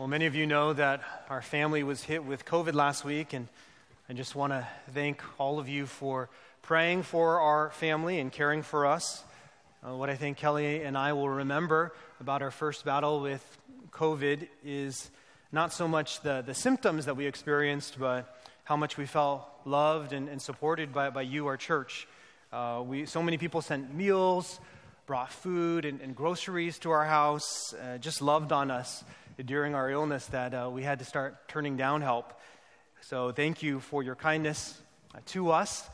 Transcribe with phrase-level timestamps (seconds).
[0.00, 3.48] Well, many of you know that our family was hit with COVID last week, and
[4.08, 6.30] I just want to thank all of you for
[6.62, 9.22] praying for our family and caring for us.
[9.86, 13.44] Uh, what I think Kelly and I will remember about our first battle with
[13.90, 15.10] COVID is
[15.52, 20.14] not so much the, the symptoms that we experienced, but how much we felt loved
[20.14, 22.08] and, and supported by, by you, our church.
[22.54, 24.60] Uh, we, so many people sent meals,
[25.04, 29.04] brought food and, and groceries to our house, uh, just loved on us
[29.46, 32.38] during our illness that uh, we had to start turning down help.
[33.00, 34.80] So thank you for your kindness
[35.14, 35.88] uh, to us.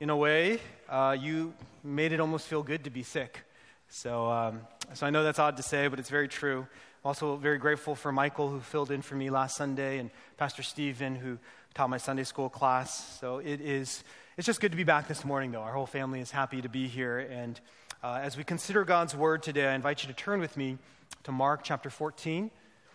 [0.00, 3.40] In a way, uh, you made it almost feel good to be sick.
[3.88, 4.60] So, um,
[4.94, 6.66] so I know that's odd to say, but it's very true.
[7.04, 11.16] Also very grateful for Michael, who filled in for me last Sunday, and Pastor Stephen,
[11.16, 11.38] who
[11.74, 13.18] taught my Sunday school class.
[13.18, 14.04] So it is,
[14.36, 15.62] it's just good to be back this morning, though.
[15.62, 17.18] Our whole family is happy to be here.
[17.18, 17.60] And
[18.02, 20.78] uh, as we consider God's word today, I invite you to turn with me
[21.24, 22.50] to Mark chapter 14.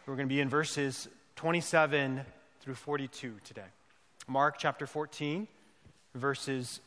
[0.06, 2.26] We're going to be in verses 27
[2.60, 3.62] through 42 today.
[4.28, 5.48] Mark chapter 14,
[6.14, 6.82] verses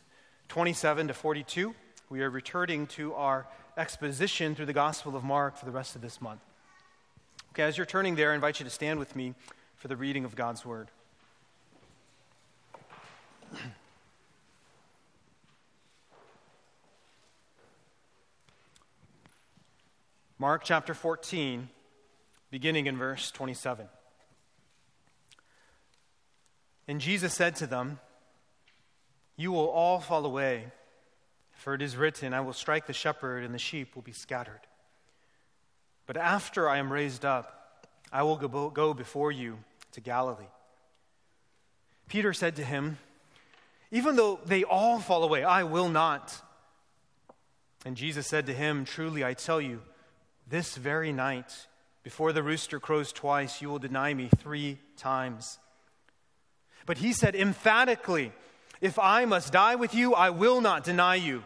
[0.49, 1.75] 27 to 42.
[2.11, 3.47] We are returning to our
[3.79, 6.43] exposition through the Gospel of Mark for the rest of this month.
[7.53, 9.33] Okay, as you're turning there, I invite you to stand with me
[9.77, 10.89] for the reading of God's Word.
[20.39, 21.71] Mark chapter 14
[22.51, 23.89] beginning in verse 27.
[26.89, 27.99] And Jesus said to them,
[29.37, 30.67] You will all fall away,
[31.53, 34.61] for it is written, I will strike the shepherd, and the sheep will be scattered.
[36.07, 39.59] But after I am raised up, I will go before you
[39.93, 40.45] to Galilee.
[42.09, 42.99] Peter said to him,
[43.91, 46.41] Even though they all fall away, I will not.
[47.85, 49.83] And Jesus said to him, Truly I tell you,
[50.49, 51.67] this very night,
[52.07, 55.59] before the rooster crows twice, you will deny me three times.
[56.87, 58.31] But he said emphatically,
[58.81, 61.43] If I must die with you, I will not deny you.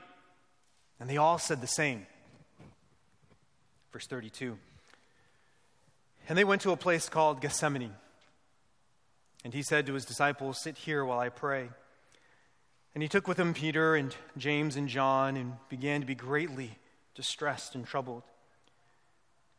[1.01, 2.07] And they all said the same.
[3.91, 4.59] Verse 32.
[6.29, 7.95] And they went to a place called Gethsemane.
[9.43, 11.71] And he said to his disciples, Sit here while I pray.
[12.95, 16.77] And he took with him Peter and James and John and began to be greatly
[17.15, 18.25] distressed and troubled.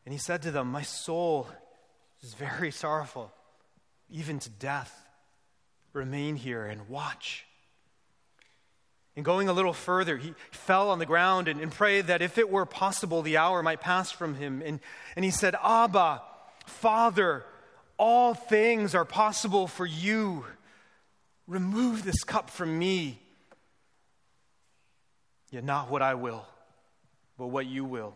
[0.06, 1.48] And he said to them, My soul
[2.22, 3.32] is very sorrowful,
[4.10, 4.98] even to death.
[5.94, 7.46] Remain here and watch.
[9.16, 12.38] And going a little further, he fell on the ground and, and, prayed that if
[12.38, 14.62] it were possible, the hour might pass from him.
[14.66, 14.80] And,
[15.18, 16.22] and he said, Abba,
[16.66, 17.44] Father,
[17.98, 20.46] all things are possible for you.
[21.46, 23.20] Remove this cup from me.
[25.52, 26.46] Yet not what I will,
[27.38, 28.16] but what you will.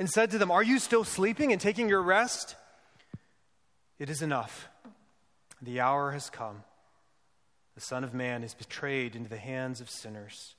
[0.00, 2.56] and said to them, Are you still sleeping and taking your rest?
[3.98, 4.70] It is enough.
[5.60, 6.64] The hour has come.
[7.74, 10.54] The Son of Man is betrayed into the hands of sinners.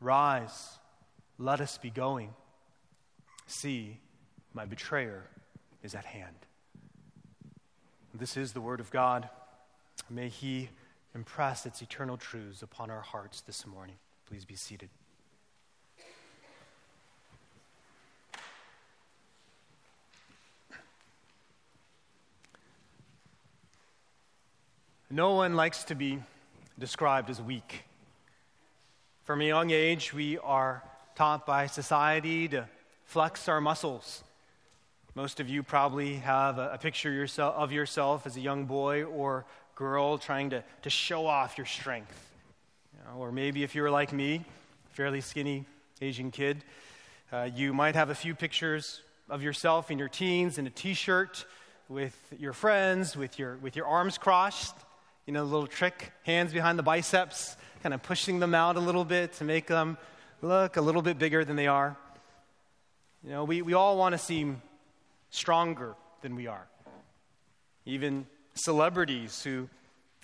[0.00, 0.78] Rise,
[1.38, 2.34] let us be going.
[3.48, 3.98] See,
[4.54, 5.24] my betrayer
[5.82, 6.36] is at hand.
[8.14, 9.28] This is the Word of God.
[10.08, 10.68] May He
[11.16, 13.96] impress its eternal truths upon our hearts this morning.
[14.28, 14.88] Please be seated.
[25.16, 26.22] No one likes to be
[26.78, 27.84] described as weak.
[29.22, 30.82] From a young age, we are
[31.14, 32.68] taught by society to
[33.06, 34.22] flex our muscles.
[35.14, 37.08] Most of you probably have a, picture
[37.38, 42.34] of yourself as a young boy or girl trying to, to show off your strength.
[43.16, 44.44] Or maybe if you were like me,
[44.90, 45.64] fairly skinny
[46.02, 46.62] Asian kid,
[47.32, 50.92] uh, you might have a few pictures of yourself in your teens in a t
[50.92, 51.46] shirt
[51.88, 54.74] with your friends, with your, with your arms crossed,
[55.26, 58.80] you know, the little trick, hands behind the biceps, kind of pushing them out a
[58.80, 59.98] little bit to make them
[60.40, 61.96] look a little bit bigger than they are.
[63.24, 64.62] You know, we, we all want to seem
[65.30, 66.66] stronger than we are.
[67.84, 69.68] Even celebrities who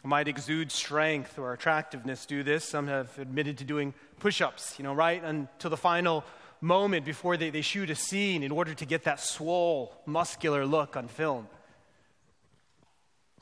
[0.04, 2.64] might exude strength or attractiveness do this.
[2.64, 6.24] Some have admitted to doing push ups, you know, right until the final
[6.60, 10.96] moment before they, they shoot a scene in order to get that swole, muscular look
[10.96, 11.48] on film.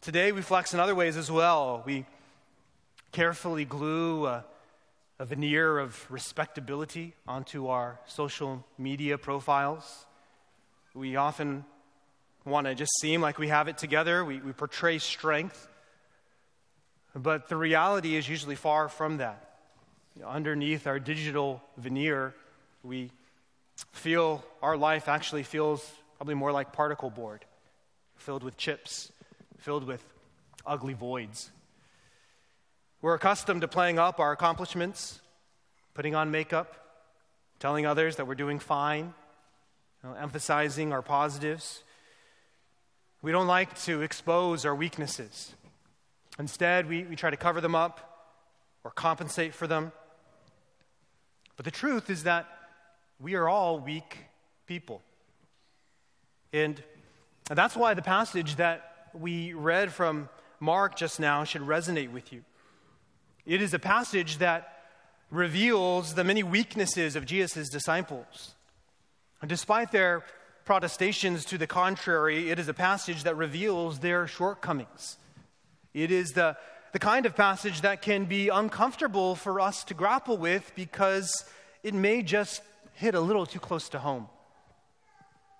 [0.02, 1.82] Today, we flex in other ways as well.
[1.84, 2.06] We
[3.12, 4.46] carefully glue a,
[5.18, 10.06] a veneer of respectability onto our social media profiles.
[10.94, 11.66] We often
[12.46, 15.68] want to just seem like we have it together, we, we portray strength.
[17.14, 19.58] But the reality is usually far from that.
[20.16, 22.34] You know, underneath our digital veneer,
[22.82, 23.10] we
[23.92, 25.86] feel our life actually feels
[26.16, 27.44] probably more like particle board,
[28.16, 29.12] filled with chips,
[29.60, 30.02] filled with
[30.66, 31.50] ugly voids.
[33.02, 35.20] We're accustomed to playing up our accomplishments,
[35.94, 36.74] putting on makeup,
[37.58, 39.12] telling others that we're doing fine,
[40.02, 41.82] you know, emphasizing our positives.
[43.22, 45.54] We don't like to expose our weaknesses.
[46.38, 48.32] Instead, we, we try to cover them up
[48.82, 49.92] or compensate for them.
[51.56, 52.46] But the truth is that
[53.20, 54.16] we are all weak
[54.66, 55.02] people.
[56.54, 56.82] And
[57.44, 60.28] that's why the passage that we read from
[60.60, 62.44] Mark just now should resonate with you.
[63.46, 64.76] It is a passage that
[65.30, 68.54] reveals the many weaknesses of Jesus' disciples.
[69.46, 70.24] Despite their
[70.64, 75.16] protestations to the contrary, it is a passage that reveals their shortcomings.
[75.94, 76.56] It is the,
[76.92, 81.44] the kind of passage that can be uncomfortable for us to grapple with because
[81.82, 82.62] it may just
[82.94, 84.28] hit a little too close to home.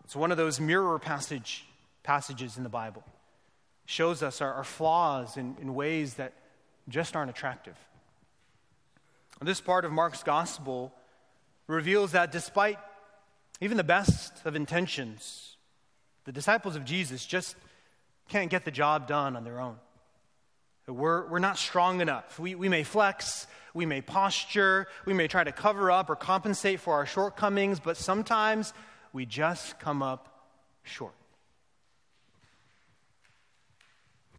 [0.04, 1.64] It's one of those mirror passage,
[2.02, 3.04] passages in the Bible.
[3.86, 6.32] Shows us our, our flaws in, in ways that
[6.88, 7.76] just aren't attractive.
[9.42, 10.92] This part of Mark's gospel
[11.66, 12.78] reveals that despite
[13.60, 15.56] even the best of intentions,
[16.24, 17.56] the disciples of Jesus just
[18.28, 19.76] can't get the job done on their own.
[20.86, 22.38] We're, we're not strong enough.
[22.38, 26.80] We, we may flex, we may posture, we may try to cover up or compensate
[26.80, 28.72] for our shortcomings, but sometimes
[29.12, 30.48] we just come up
[30.82, 31.14] short.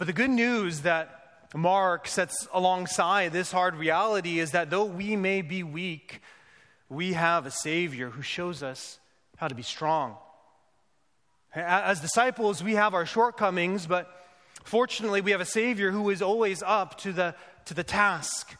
[0.02, 5.16] But the good news that Mark sets alongside this hard reality is that though we
[5.16, 6.22] may be weak,
[6.90, 8.98] we have a Savior who shows us
[9.38, 10.16] how to be strong.
[11.54, 14.12] As disciples, we have our shortcomings, but
[14.64, 18.56] Fortunately, we have a Savior who is always up to the, to the task.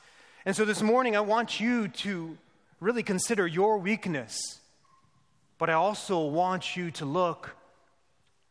[0.46, 2.38] And so this morning, I want you to
[2.80, 4.60] really consider your weakness,
[5.58, 7.56] but I also want you to look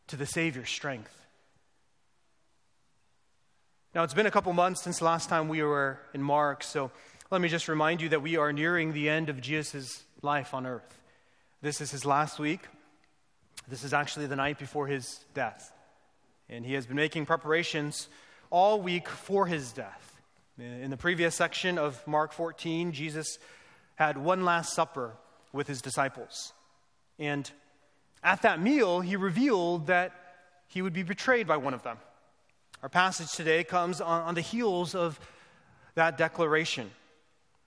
[0.07, 1.20] to the Savior's strength.
[3.93, 6.91] Now, it's been a couple months since last time we were in Mark, so
[7.29, 10.65] let me just remind you that we are nearing the end of Jesus' life on
[10.65, 10.97] earth.
[11.61, 12.61] This is his last week.
[13.67, 15.71] This is actually the night before his death
[16.51, 18.09] and he has been making preparations
[18.49, 20.21] all week for his death.
[20.59, 23.39] In the previous section of Mark 14, Jesus
[23.95, 25.13] had one last supper
[25.53, 26.53] with his disciples.
[27.17, 27.49] And
[28.21, 30.11] at that meal, he revealed that
[30.67, 31.97] he would be betrayed by one of them.
[32.83, 35.19] Our passage today comes on, on the heels of
[35.93, 36.89] that declaration.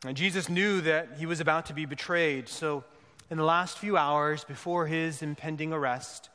[0.04, 2.48] And Jesus knew that he was about to be betrayed.
[2.48, 2.82] So,
[3.30, 6.30] in the last few hours before his impending arrest,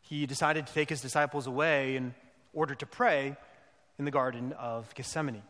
[0.00, 2.14] he decided to take his disciples away in
[2.52, 3.36] order to pray
[3.96, 5.42] in the Garden of Gethsemane.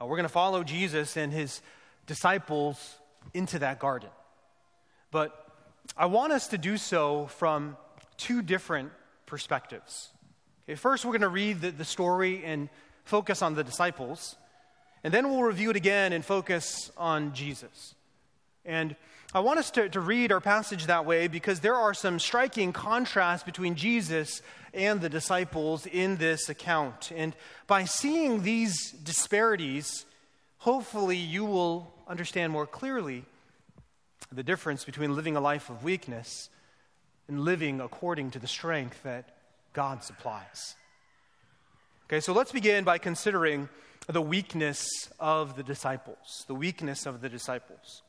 [0.00, 1.60] Uh, we're going to follow Jesus and his
[2.06, 2.98] disciples
[3.34, 4.10] into that garden.
[5.10, 5.34] But
[5.96, 7.76] I want us to do so from
[8.16, 8.92] two different
[9.26, 10.10] perspectives.
[10.76, 12.68] First, we're going to read the, the story and
[13.04, 14.36] focus on the disciples,
[15.02, 17.94] and then we'll review it again and focus on Jesus.
[18.64, 18.94] And
[19.32, 22.72] I want us to, to read our passage that way because there are some striking
[22.72, 24.42] contrasts between Jesus
[24.74, 27.12] and the disciples in this account.
[27.14, 27.34] And
[27.66, 30.04] by seeing these disparities,
[30.58, 33.24] hopefully you will understand more clearly
[34.30, 36.50] the difference between living a life of weakness
[37.26, 39.37] and living according to the strength that
[39.78, 40.74] God supplies.
[42.08, 43.68] Okay, so let's begin by considering
[44.08, 44.88] the weakness
[45.20, 46.44] of the disciples.
[46.48, 48.02] The weakness of the disciples.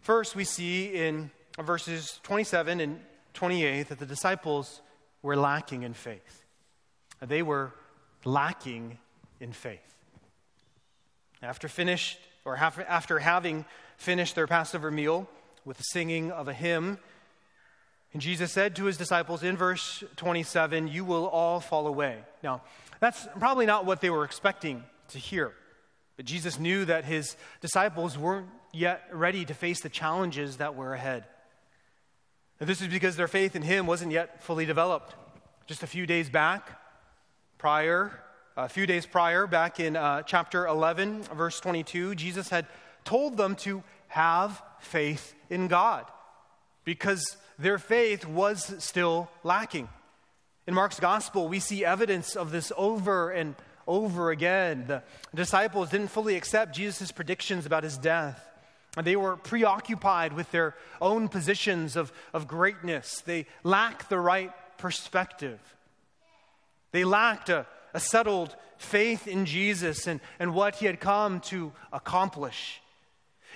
[0.00, 3.00] First, we see in verses 27 and
[3.34, 4.80] 28 that the disciples
[5.22, 6.44] were lacking in faith.
[7.20, 7.72] They were
[8.24, 8.98] lacking
[9.40, 9.96] in faith.
[11.42, 13.64] After finished, or after having
[13.96, 15.28] finished their Passover meal
[15.64, 17.00] with the singing of a hymn,
[18.12, 22.18] and Jesus said to his disciples in verse 27, You will all fall away.
[22.42, 22.62] Now,
[22.98, 25.52] that's probably not what they were expecting to hear.
[26.16, 30.92] But Jesus knew that his disciples weren't yet ready to face the challenges that were
[30.92, 31.24] ahead.
[32.58, 35.14] And this is because their faith in him wasn't yet fully developed.
[35.66, 36.68] Just a few days back,
[37.58, 38.20] prior,
[38.56, 42.66] a few days prior, back in uh, chapter 11, verse 22, Jesus had
[43.04, 46.04] told them to have faith in God
[46.84, 49.88] because their faith was still lacking.
[50.66, 53.54] In Mark's gospel, we see evidence of this over and
[53.86, 54.84] over again.
[54.86, 55.02] The
[55.34, 58.46] disciples didn't fully accept Jesus' predictions about his death.
[59.00, 63.22] They were preoccupied with their own positions of, of greatness.
[63.24, 65.60] They lacked the right perspective.
[66.92, 71.72] They lacked a, a settled faith in Jesus and, and what he had come to
[71.92, 72.80] accomplish.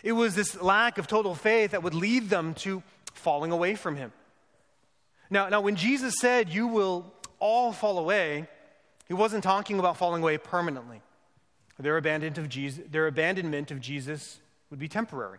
[0.02, 2.82] It was this lack of total faith that would lead them to
[3.14, 4.12] falling away from him.
[5.30, 8.46] Now, now when Jesus said, You will all fall away,
[9.08, 11.00] he wasn't talking about falling away permanently.
[11.78, 14.38] Their abandonment of Jesus, their abandonment of Jesus
[14.70, 15.38] would be temporary.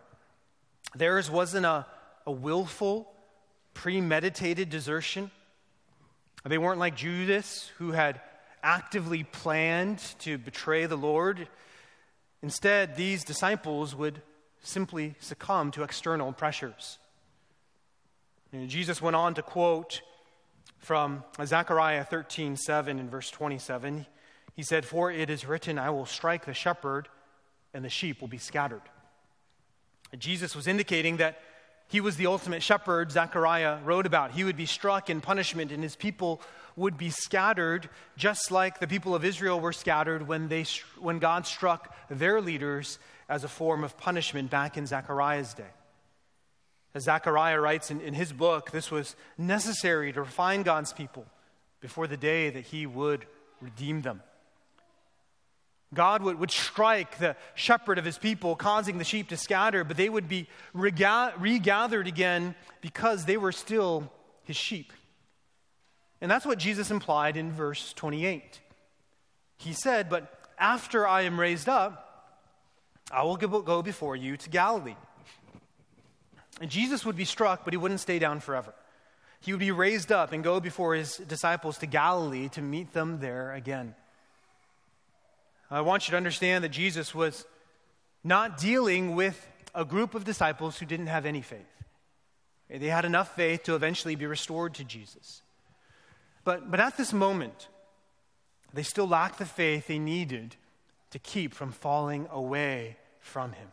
[0.94, 1.86] Theirs wasn't a,
[2.26, 3.10] a willful,
[3.74, 5.30] premeditated desertion.
[6.44, 8.20] They weren't like Judas, who had
[8.62, 11.48] actively planned to betray the Lord.
[12.42, 14.22] Instead, these disciples would
[14.62, 16.98] simply succumb to external pressures.
[18.60, 20.00] And Jesus went on to quote
[20.78, 24.06] from Zechariah 13 7 and verse 27.
[24.54, 27.08] He said, For it is written, I will strike the shepherd,
[27.74, 28.82] and the sheep will be scattered.
[30.10, 31.40] And Jesus was indicating that
[31.88, 34.32] he was the ultimate shepherd Zechariah wrote about.
[34.32, 36.40] He would be struck in punishment, and his people
[36.74, 40.64] would be scattered, just like the people of Israel were scattered when, they,
[40.98, 42.98] when God struck their leaders
[43.28, 45.64] as a form of punishment back in Zechariah's day.
[46.96, 51.26] As Zechariah writes in, in his book, this was necessary to refine God's people
[51.80, 53.26] before the day that he would
[53.60, 54.22] redeem them.
[55.92, 59.98] God would, would strike the shepherd of his people, causing the sheep to scatter, but
[59.98, 64.10] they would be rega- regathered again because they were still
[64.44, 64.90] his sheep.
[66.22, 68.62] And that's what Jesus implied in verse 28.
[69.58, 72.40] He said, But after I am raised up,
[73.12, 74.96] I will go before you to Galilee.
[76.60, 78.72] And Jesus would be struck, but he wouldn't stay down forever.
[79.40, 83.20] He would be raised up and go before his disciples to Galilee to meet them
[83.20, 83.94] there again.
[85.70, 87.44] I want you to understand that Jesus was
[88.24, 91.60] not dealing with a group of disciples who didn't have any faith.
[92.68, 95.42] They had enough faith to eventually be restored to Jesus.
[96.44, 97.68] But, but at this moment,
[98.72, 100.56] they still lacked the faith they needed
[101.10, 103.68] to keep from falling away from Him.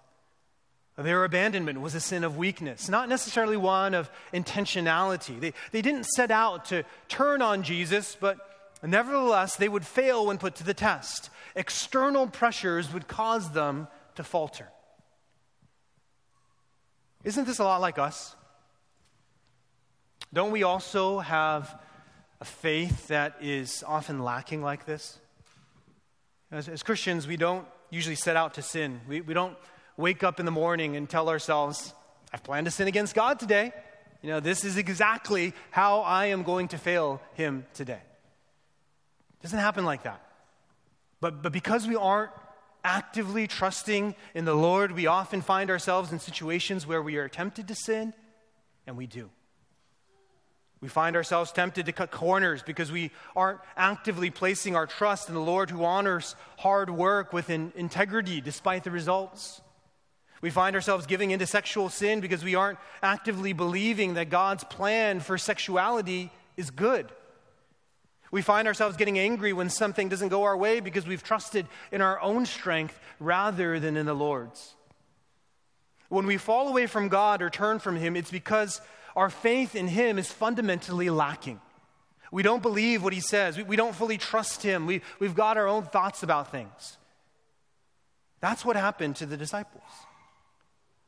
[0.95, 5.39] Their abandonment was a sin of weakness, not necessarily one of intentionality.
[5.39, 8.37] They, they didn't set out to turn on Jesus, but
[8.83, 11.31] nevertheless, they would fail when put to the test.
[11.55, 14.67] External pressures would cause them to falter.
[17.23, 18.35] Isn't this a lot like us?
[20.31, 21.79] Don't we also have
[22.39, 25.19] a faith that is often lacking like this?
[26.51, 29.01] As, as Christians, we don't usually set out to sin.
[29.07, 29.55] We, we don't
[29.97, 31.93] wake up in the morning and tell ourselves,
[32.33, 33.71] I've planned to sin against God today.
[34.21, 37.93] You know, this is exactly how I am going to fail him today.
[37.93, 40.21] It doesn't happen like that.
[41.19, 42.31] But, but because we aren't
[42.83, 47.67] actively trusting in the Lord, we often find ourselves in situations where we are tempted
[47.67, 48.13] to sin,
[48.87, 49.29] and we do.
[50.81, 55.33] We find ourselves tempted to cut corners because we aren't actively placing our trust in
[55.33, 59.61] the Lord who honors hard work with integrity despite the results.
[60.43, 65.21] We find ourselves giving into sexual sin because we aren't actively believing that God's plan
[65.21, 67.09] for sexuality is good.
[68.29, 72.01] We find ourselves getting angry when something doesn't go our way because we've trusted in
[72.01, 74.75] our own strength rather than in the Lord's.
[76.09, 78.81] When we fall away from God or turn from Him, it's because
[79.15, 81.61] our faith in Him is fundamentally lacking.
[82.33, 85.55] We don't believe what He says, we, we don't fully trust Him, we, we've got
[85.55, 86.97] our own thoughts about things.
[88.41, 89.83] That's what happened to the disciples.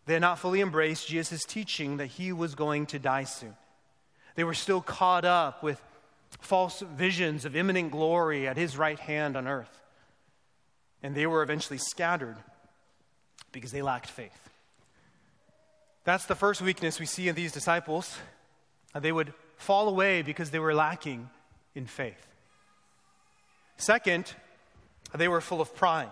[0.05, 3.55] They had not fully embraced Jesus' teaching that he was going to die soon.
[4.35, 5.81] They were still caught up with
[6.41, 9.81] false visions of imminent glory at his right hand on earth.
[11.01, 12.37] And they were eventually scattered
[13.51, 14.49] because they lacked faith.
[16.03, 18.15] That's the first weakness we see in these disciples.
[18.93, 21.29] They would fall away because they were lacking
[21.73, 22.27] in faith.
[23.77, 24.33] Second,
[25.13, 26.11] they were full of pride.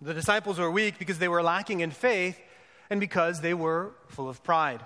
[0.00, 2.38] The disciples were weak because they were lacking in faith
[2.90, 4.80] and because they were full of pride.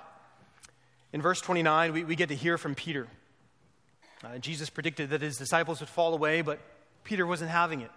[1.12, 3.06] In verse 29, we, we get to hear from Peter.
[4.24, 6.58] Uh, Jesus predicted that his disciples would fall away, but
[7.04, 7.90] Peter wasn't having it.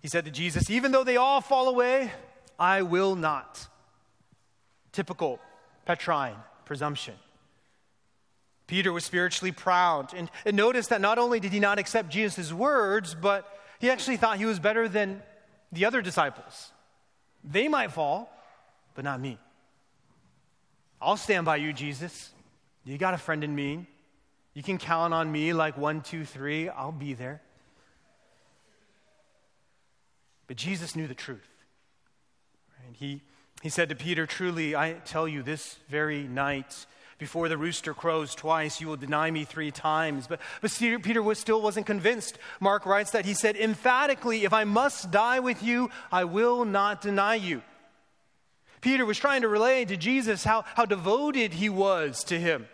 [0.00, 2.12] He said to Jesus, Even though they all fall away,
[2.58, 3.66] I will not.
[4.92, 5.40] Typical
[5.84, 7.14] Petrine presumption.
[8.66, 10.12] Peter was spiritually proud.
[10.14, 13.46] And, and notice that not only did he not accept Jesus' words, but
[13.78, 15.22] he actually thought he was better than
[15.70, 16.72] the other disciples.
[17.44, 18.30] They might fall,
[18.96, 19.38] but not me.
[21.00, 22.30] I'll stand by you, Jesus.
[22.84, 23.86] You got a friend in me.
[24.54, 26.68] You can count on me like one, two, three.
[26.68, 27.42] I'll be there.
[30.46, 31.46] But Jesus knew the truth.
[32.86, 33.20] And He,
[33.62, 36.86] he said to Peter, Truly, I tell you, this very night,
[37.18, 40.26] before the rooster crows twice, you will deny me three times.
[40.26, 40.70] But, but
[41.02, 42.38] Peter was, still wasn't convinced.
[42.60, 47.02] Mark writes that he said, emphatically, If I must die with you, I will not
[47.02, 47.62] deny you.
[48.80, 52.68] Peter was trying to relay to Jesus how, how devoted he was to him.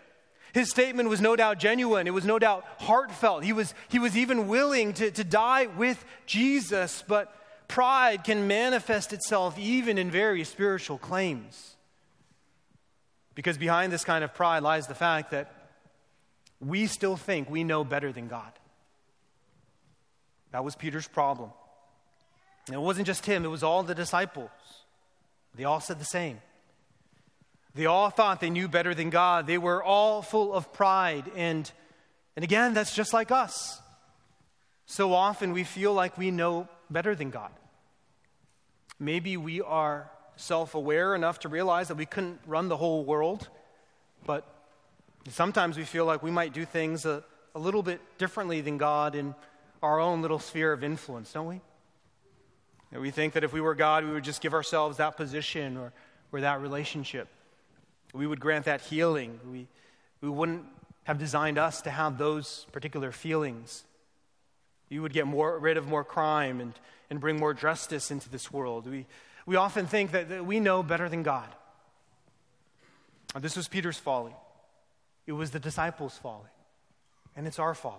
[0.52, 2.06] His statement was no doubt genuine.
[2.06, 3.42] It was no doubt heartfelt.
[3.42, 7.34] He was, he was even willing to, to die with Jesus, but
[7.68, 11.76] pride can manifest itself even in very spiritual claims.
[13.34, 15.50] Because behind this kind of pride lies the fact that
[16.60, 18.52] we still think we know better than God.
[20.52, 21.50] That was Peter's problem.
[22.66, 24.50] And it wasn't just him, it was all the disciples.
[25.54, 26.40] They all said the same.
[27.74, 29.46] They all thought they knew better than God.
[29.46, 31.30] They were all full of pride.
[31.36, 31.70] And,
[32.36, 33.80] and again, that's just like us.
[34.86, 37.50] So often we feel like we know better than God.
[38.98, 43.48] Maybe we are self aware enough to realize that we couldn't run the whole world,
[44.26, 44.44] but
[45.30, 49.14] sometimes we feel like we might do things a, a little bit differently than God
[49.14, 49.34] in
[49.82, 51.60] our own little sphere of influence, don't we?
[53.00, 55.92] We think that if we were God, we would just give ourselves that position or,
[56.30, 57.28] or that relationship.
[58.12, 59.40] We would grant that healing.
[59.50, 59.66] We,
[60.20, 60.64] we wouldn't
[61.04, 63.84] have designed us to have those particular feelings.
[64.88, 66.74] You would get more, rid of more crime and,
[67.08, 68.86] and bring more justice into this world.
[68.86, 69.06] We,
[69.46, 71.48] we often think that, that we know better than God.
[73.40, 74.34] This was Peter's folly.
[75.26, 76.50] It was the disciples' folly.
[77.34, 77.96] And it's our folly.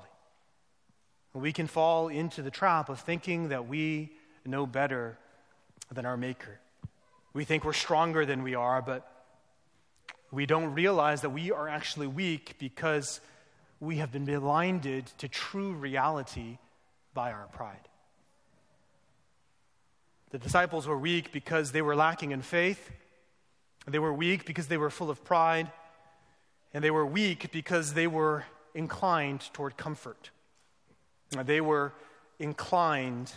[1.33, 4.11] We can fall into the trap of thinking that we
[4.45, 5.17] know better
[5.91, 6.59] than our Maker.
[7.33, 9.09] We think we're stronger than we are, but
[10.31, 13.21] we don't realize that we are actually weak because
[13.79, 16.57] we have been blinded to true reality
[17.13, 17.87] by our pride.
[20.31, 22.91] The disciples were weak because they were lacking in faith.
[23.85, 25.71] They were weak because they were full of pride.
[26.73, 30.31] And they were weak because they were inclined toward comfort.
[31.29, 31.93] They were
[32.39, 33.31] inclined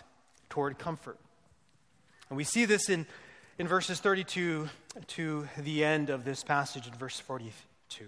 [0.49, 1.17] toward comfort.
[2.29, 3.05] And we see this in,
[3.57, 4.69] in verses 32
[5.07, 8.05] to the end of this passage in verse 42.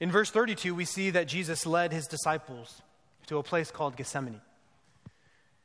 [0.00, 2.82] In verse 32, we see that Jesus led his disciples
[3.26, 4.40] to a place called Gethsemane.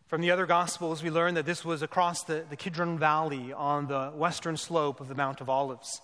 [0.07, 3.87] From the other Gospels, we learn that this was across the, the Kidron Valley on
[3.87, 6.01] the western slope of the Mount of Olives.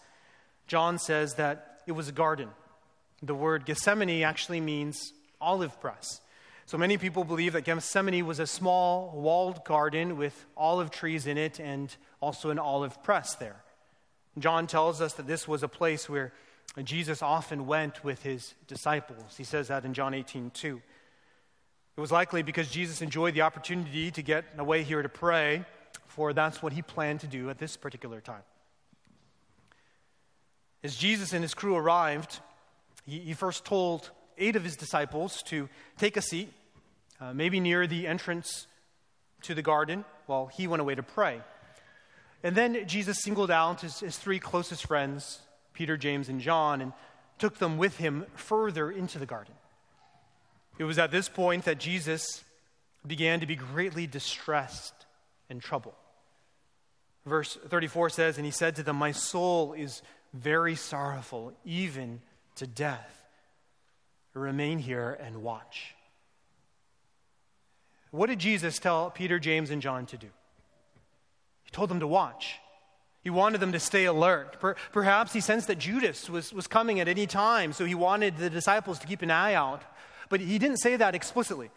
[0.66, 2.50] John says that it was a garden.
[3.22, 6.22] The word Gethsemane actually means olive press.
[6.72, 11.38] So many people believe that Gethsemane was a small walled garden with olive trees in
[11.38, 13.62] it and also an olive press there.
[14.40, 16.32] John tells us that this was a place where
[16.82, 19.36] Jesus often went with his disciples.
[19.36, 20.82] He says that in John 18 2.
[21.98, 25.66] It was likely because Jesus enjoyed the opportunity to get away here to pray,
[26.08, 28.44] for that's what he planned to do at this particular time.
[30.86, 32.40] As Jesus and his crew arrived,
[33.06, 36.50] he, he first told eight of his disciples to take a seat,
[37.22, 38.68] uh, maybe near the entrance
[39.44, 41.42] to the garden, while he went away to pray.
[42.44, 45.40] And then Jesus singled out his, his three closest friends,
[45.74, 46.94] Peter, James, and John, and
[47.38, 49.54] took them with him further into the garden.
[50.78, 52.44] It was at this point that Jesus
[53.06, 54.94] began to be greatly distressed
[55.50, 55.96] and troubled.
[57.26, 60.02] Verse 34 says, And he said to them, My soul is
[60.34, 62.22] very sorrowful, even
[62.56, 63.18] to death.
[64.34, 65.94] Remain here and watch.
[68.12, 70.28] What did Jesus tell Peter, James, and John to do?
[71.63, 72.60] He told them to watch.
[73.21, 74.58] He wanted them to stay alert.
[74.91, 78.50] Perhaps he sensed that Judas was, was coming at any time, so he wanted the
[78.50, 79.84] disciples to keep an eye out
[80.32, 81.69] but he didn't say that explicitly.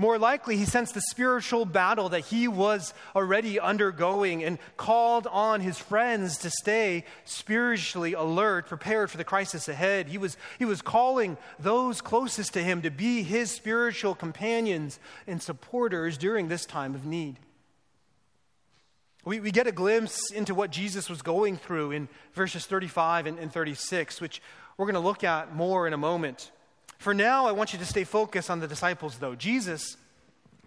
[0.00, 5.60] More likely, he sensed the spiritual battle that he was already undergoing and called on
[5.60, 10.08] his friends to stay spiritually alert, prepared for the crisis ahead.
[10.08, 15.42] He was, he was calling those closest to him to be his spiritual companions and
[15.42, 17.36] supporters during this time of need.
[19.26, 23.38] We, we get a glimpse into what Jesus was going through in verses 35 and,
[23.38, 24.40] and 36, which
[24.78, 26.50] we're going to look at more in a moment.
[27.00, 29.34] For now, I want you to stay focused on the disciples, though.
[29.34, 29.96] Jesus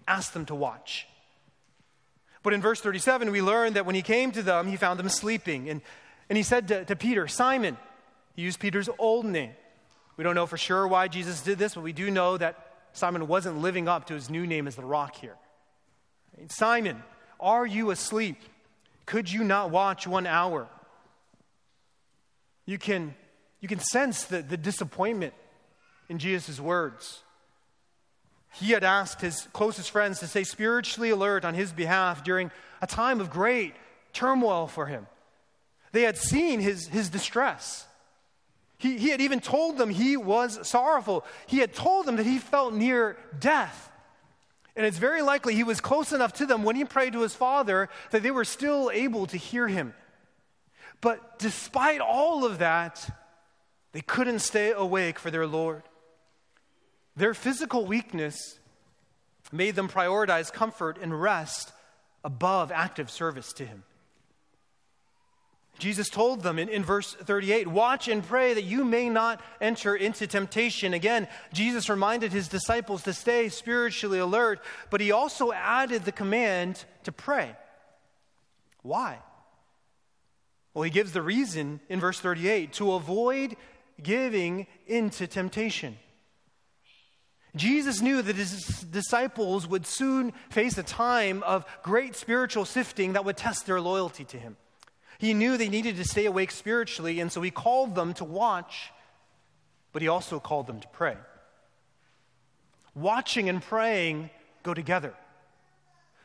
[0.07, 1.07] asked them to watch.
[2.41, 5.09] But in verse 37, we learn that when he came to them, he found them
[5.09, 5.69] sleeping.
[5.69, 5.81] And,
[6.29, 7.77] and he said to, to Peter, Simon,
[8.35, 9.51] he used Peter's old name.
[10.17, 12.55] We don't know for sure why Jesus did this, but we do know that
[12.93, 15.35] Simon wasn't living up to his new name as the rock here.
[16.47, 17.03] Simon,
[17.39, 18.37] are you asleep?
[19.05, 20.67] Could you not watch one hour?
[22.65, 23.13] You can,
[23.61, 25.35] you can sense the, the disappointment
[26.09, 27.21] in Jesus' words.
[28.53, 32.87] He had asked his closest friends to stay spiritually alert on his behalf during a
[32.87, 33.73] time of great
[34.13, 35.07] turmoil for him.
[35.91, 37.87] They had seen his, his distress.
[38.77, 41.25] He, he had even told them he was sorrowful.
[41.47, 43.91] He had told them that he felt near death.
[44.75, 47.35] And it's very likely he was close enough to them when he prayed to his
[47.35, 49.93] Father that they were still able to hear him.
[50.99, 53.09] But despite all of that,
[53.93, 55.83] they couldn't stay awake for their Lord.
[57.15, 58.59] Their physical weakness
[59.51, 61.71] made them prioritize comfort and rest
[62.23, 63.83] above active service to Him.
[65.79, 69.95] Jesus told them in, in verse 38 Watch and pray that you may not enter
[69.95, 70.93] into temptation.
[70.93, 76.83] Again, Jesus reminded his disciples to stay spiritually alert, but he also added the command
[77.03, 77.55] to pray.
[78.81, 79.17] Why?
[80.73, 83.55] Well, he gives the reason in verse 38 to avoid
[84.01, 85.97] giving into temptation.
[87.55, 93.25] Jesus knew that his disciples would soon face a time of great spiritual sifting that
[93.25, 94.57] would test their loyalty to him.
[95.19, 98.91] He knew they needed to stay awake spiritually, and so he called them to watch,
[99.91, 101.15] but he also called them to pray.
[102.95, 104.31] Watching and praying
[104.63, 105.13] go together.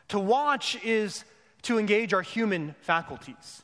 [0.09, 1.23] To watch is
[1.63, 3.63] to engage our human faculties.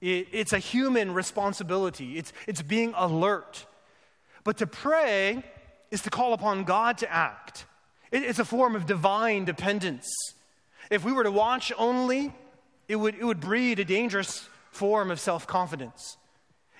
[0.00, 3.66] It, it's a human responsibility, it's, it's being alert.
[4.42, 5.44] But to pray
[5.90, 7.66] is to call upon God to act.
[8.10, 10.06] It's a form of divine dependence.
[10.90, 12.32] If we were to watch only,
[12.88, 16.16] it would, it would breed a dangerous form of self confidence.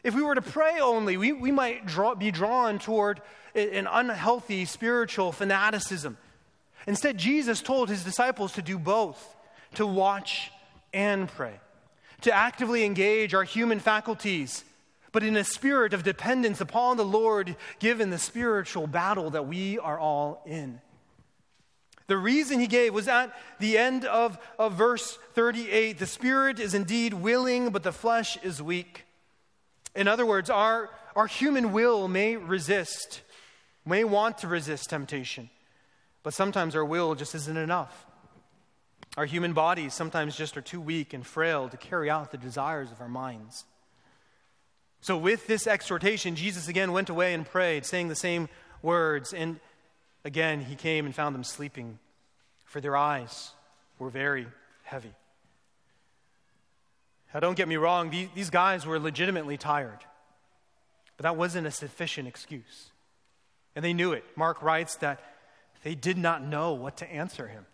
[0.02, 3.22] If we were to pray only, we, we might draw, be drawn toward
[3.54, 6.18] an unhealthy spiritual fanaticism.
[6.86, 9.34] Instead, Jesus told his disciples to do both
[9.74, 10.52] to watch
[10.92, 11.58] and pray,
[12.20, 14.64] to actively engage our human faculties
[15.14, 19.78] but in a spirit of dependence upon the Lord, given the spiritual battle that we
[19.78, 20.80] are all in.
[22.08, 26.74] The reason he gave was at the end of, of verse 38 the spirit is
[26.74, 29.04] indeed willing, but the flesh is weak.
[29.94, 33.22] In other words, our, our human will may resist,
[33.86, 35.48] may want to resist temptation,
[36.24, 38.04] but sometimes our will just isn't enough.
[39.16, 42.90] Our human bodies sometimes just are too weak and frail to carry out the desires
[42.90, 43.64] of our minds.
[45.04, 48.48] So, with this exhortation, Jesus again went away and prayed, saying the same
[48.80, 49.34] words.
[49.34, 49.60] And
[50.24, 51.98] again, he came and found them sleeping,
[52.64, 53.50] for their eyes
[53.98, 54.46] were very
[54.82, 55.12] heavy.
[57.34, 59.98] Now, don't get me wrong, these guys were legitimately tired,
[61.18, 62.88] but that wasn't a sufficient excuse.
[63.76, 64.24] And they knew it.
[64.36, 65.20] Mark writes that
[65.82, 67.66] they did not know what to answer him.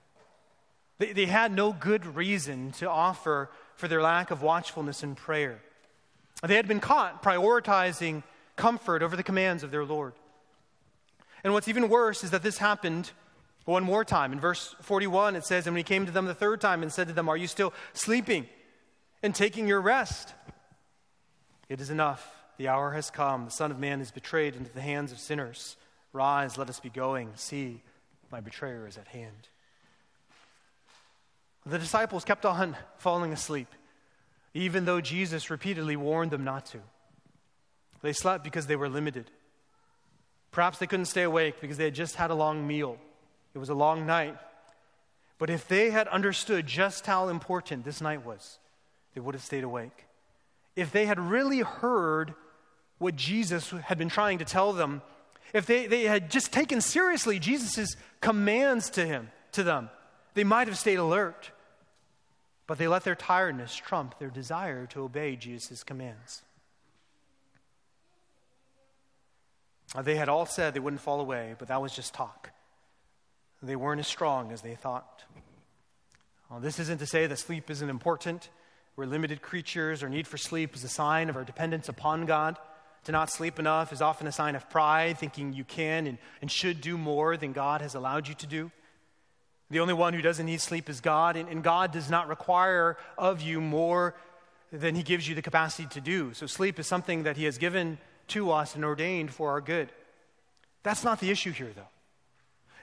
[0.99, 5.63] They, they had no good reason to offer for their lack of watchfulness and prayer.
[6.43, 8.23] They had been caught prioritizing
[8.57, 10.15] comfort over the commands of their Lord.
[11.45, 13.11] And what's even worse is that this happened
[13.65, 14.33] one more time.
[14.33, 16.93] In verse 41, it says, And when he came to them the third time and
[16.93, 18.47] said to them, Are you still sleeping
[19.23, 20.35] and taking your rest?
[21.69, 22.35] It is enough.
[22.57, 23.47] The hour has come.
[23.47, 25.77] The Son of Man is betrayed into the hands of sinners.
[26.13, 27.31] Rise, let us be going.
[27.37, 27.83] See,
[28.31, 29.49] my betrayer is at hand.
[31.65, 33.69] The disciples kept on falling asleep
[34.55, 36.79] even though Jesus repeatedly warned them not to.
[38.03, 39.31] They slept because they were limited.
[40.51, 42.99] Perhaps they couldn't stay awake because they had just had a long meal.
[43.55, 44.37] It was a long night.
[45.39, 48.59] But if they had understood just how important this night was,
[49.15, 50.07] they would have stayed awake.
[50.77, 52.35] If they had really heard
[52.99, 55.03] what Jesus had been trying to tell them,
[55.53, 59.91] if they, they had just taken seriously Jesus' commands to him, to them,
[60.35, 61.51] they might have stayed alert.
[62.71, 66.43] But they let their tiredness trump their desire to obey Jesus' commands.
[70.01, 72.51] They had all said they wouldn't fall away, but that was just talk.
[73.61, 75.25] They weren't as strong as they thought.
[76.49, 78.51] Well, this isn't to say that sleep isn't important.
[78.95, 80.05] We're limited creatures.
[80.05, 82.57] Our need for sleep is a sign of our dependence upon God.
[83.03, 86.49] To not sleep enough is often a sign of pride, thinking you can and, and
[86.49, 88.71] should do more than God has allowed you to do.
[89.71, 92.97] The only one who doesn't need sleep is God, and, and God does not require
[93.17, 94.15] of you more
[94.73, 96.35] than He gives you the capacity to do.
[96.35, 99.91] So, sleep is something that He has given to us and ordained for our good.
[100.83, 101.89] That's not the issue here, though.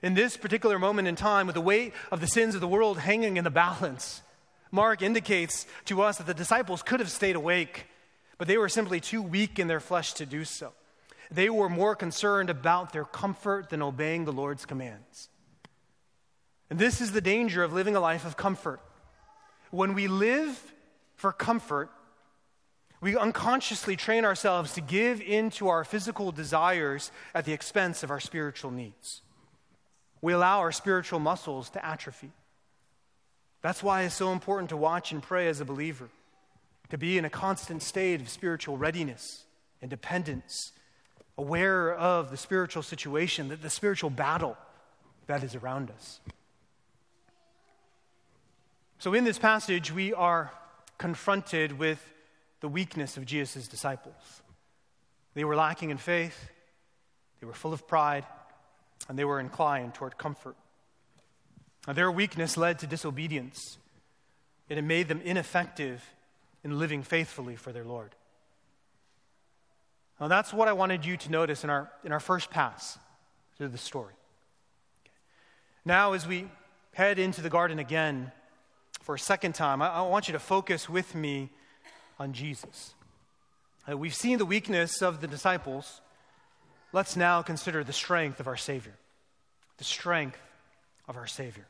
[0.01, 2.99] In this particular moment in time, with the weight of the sins of the world
[2.99, 4.21] hanging in the balance,
[4.71, 7.87] Mark indicates to us that the disciples could have stayed awake,
[8.37, 10.73] but they were simply too weak in their flesh to do so.
[11.31, 15.29] They were more concerned about their comfort than obeying the Lord's commands.
[16.69, 18.81] And this is the danger of living a life of comfort.
[19.71, 20.73] When we live
[21.15, 21.89] for comfort,
[22.99, 28.09] We unconsciously train ourselves to give in to our physical desires at the expense of
[28.09, 29.21] our spiritual needs.
[30.21, 32.31] We allow our spiritual muscles to atrophy.
[33.61, 36.09] That's why it's so important to watch and pray as a believer,
[36.89, 39.45] to be in a constant state of spiritual readiness
[39.81, 40.71] and dependence,
[41.37, 44.57] aware of the spiritual situation, the spiritual battle
[45.27, 46.19] that is around us.
[48.99, 50.51] So, in this passage, we are
[50.97, 52.03] confronted with
[52.61, 54.41] the weakness of Jesus' disciples.
[55.35, 56.49] They were lacking in faith,
[57.39, 58.25] they were full of pride,
[59.07, 60.55] and they were inclined toward comfort.
[61.85, 63.77] Now, their weakness led to disobedience,
[64.67, 66.03] and it made them ineffective
[66.63, 68.15] in living faithfully for their Lord.
[70.19, 72.97] Now, that's what I wanted you to notice in our, in our first pass
[73.57, 74.15] through the story.
[75.85, 76.47] Now, as we
[76.93, 78.31] head into the garden again
[79.07, 81.49] for a second time, I, I want you to focus with me
[82.19, 82.93] on Jesus.
[83.89, 86.01] Uh, we've seen the weakness of the disciples.
[86.91, 88.91] Let's now consider the strength of our Savior.
[89.77, 90.41] The strength
[91.07, 91.65] of our Savior.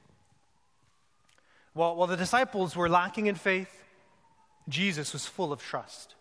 [1.74, 3.84] While, while the disciples were lacking in faith,
[4.68, 6.16] Jesus was full of trust.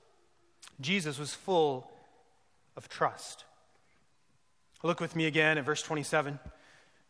[0.82, 1.90] Jesus was full
[2.76, 3.46] of trust.
[4.82, 6.38] Look with me again at verse 27.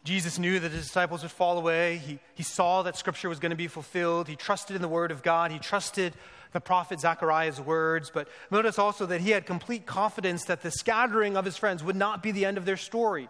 [0.06, 1.96] Jesus knew that his disciples would fall away.
[1.98, 4.28] He, he saw that scripture was going to be fulfilled.
[4.28, 5.50] He trusted in the word of God.
[5.50, 6.14] He trusted
[6.52, 8.10] the prophet Zechariah's words.
[8.14, 11.96] But notice also that he had complete confidence that the scattering of his friends would
[11.96, 13.28] not be the end of their story.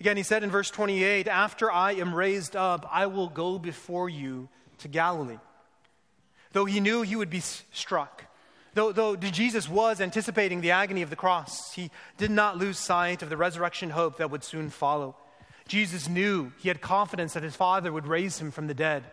[0.00, 4.08] Again, he said in verse 28 After I am raised up, I will go before
[4.08, 5.38] you to Galilee.
[6.52, 8.24] Though he knew he would be struck,
[8.72, 13.22] though, though Jesus was anticipating the agony of the cross, he did not lose sight
[13.22, 15.14] of the resurrection hope that would soon follow.
[15.68, 19.04] Jesus knew, he had confidence that his Father would raise him from the dead.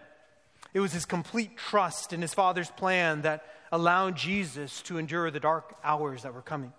[0.73, 5.39] It was his complete trust in his Father's plan that allowed Jesus to endure the
[5.39, 6.73] dark hours that were coming.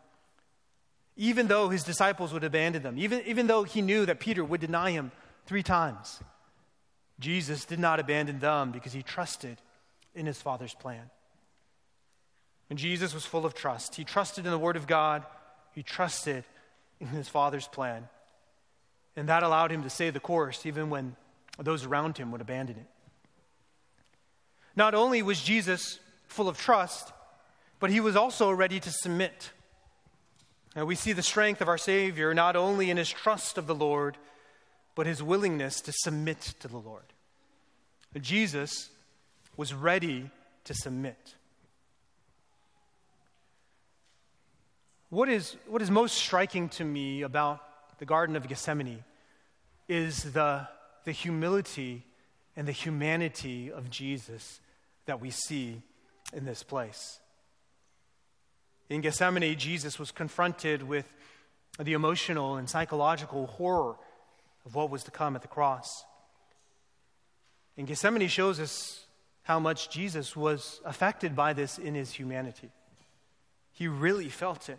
[1.16, 4.60] Even though his disciples would abandon them, even, even though he knew that Peter would
[4.60, 5.12] deny him
[5.46, 6.20] three times,
[7.18, 9.58] Jesus did not abandon them because he trusted
[10.14, 11.10] in his Father's plan.
[12.68, 13.94] And Jesus was full of trust.
[13.94, 15.24] He trusted in the Word of God,
[15.72, 16.44] he trusted
[17.00, 18.08] in his Father's plan.
[19.16, 21.16] And that allowed him to stay the course even when
[21.58, 22.86] those around him would abandon it.
[24.74, 25.98] Not only was Jesus
[26.28, 27.12] full of trust,
[27.80, 29.52] but he was also ready to submit.
[30.74, 33.74] And we see the strength of our Savior not only in his trust of the
[33.74, 34.18] Lord,
[34.94, 37.04] but his willingness to submit to the Lord.
[38.20, 38.90] Jesus
[39.56, 40.30] was ready
[40.64, 41.34] to submit.
[45.08, 47.62] What is, what is most striking to me about
[47.98, 49.04] the Garden of Gethsemane
[49.88, 50.66] is the,
[51.04, 52.04] the humility
[52.56, 54.60] and the humanity of Jesus
[55.06, 55.82] that we see
[56.32, 57.20] in this place.
[58.88, 61.06] In Gethsemane, Jesus was confronted with
[61.78, 63.96] the emotional and psychological horror
[64.64, 66.04] of what was to come at the cross.
[67.76, 69.06] And Gethsemane shows us
[69.42, 72.70] how much Jesus was affected by this in his humanity.
[73.72, 74.78] He really felt it.